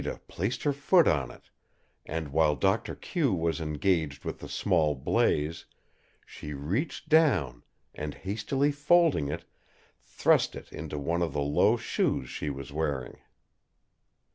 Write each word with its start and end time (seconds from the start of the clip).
Zita 0.03 0.19
placed 0.27 0.63
her 0.63 0.73
foot 0.73 1.07
on 1.07 1.29
it, 1.29 1.51
and, 2.07 2.29
while 2.29 2.55
Doctor 2.55 2.95
Q 2.95 3.35
was 3.35 3.61
engaged 3.61 4.25
with 4.25 4.39
the 4.39 4.49
small 4.49 4.95
blaze, 4.95 5.67
she 6.25 6.55
reached 6.55 7.07
down 7.07 7.61
and, 7.93 8.15
hastily 8.15 8.71
folding 8.71 9.27
it, 9.27 9.45
thrust 10.01 10.55
it 10.55 10.73
into 10.73 10.97
one 10.97 11.21
of 11.21 11.33
the 11.33 11.39
low 11.41 11.77
shoes 11.77 12.31
she 12.31 12.49
was 12.49 12.73
wearing. 12.73 13.19